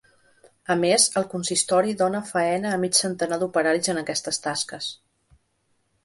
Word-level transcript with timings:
A 0.75 0.75
més, 0.83 1.03
el 1.19 1.25
consistori 1.33 1.91
dona 1.99 2.21
faena 2.29 2.71
a 2.77 2.79
mig 2.83 2.97
centenar 2.99 3.37
d’operaris 3.43 3.91
en 3.93 4.01
aquestes 4.03 4.41
tasques. 4.47 4.89